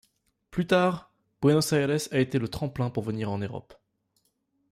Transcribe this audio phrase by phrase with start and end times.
[0.49, 1.13] Plus tard,
[1.43, 3.75] Buenos Aires a été le tremplin pour venir en Europe.